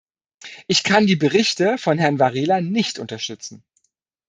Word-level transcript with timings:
Ich 0.65 0.81
kann 0.81 1.05
die 1.05 1.15
Berichte 1.15 1.77
von 1.77 1.99
Herrn 1.99 2.17
Varela 2.17 2.59
nicht 2.59 2.97
unterstützen. 2.97 3.63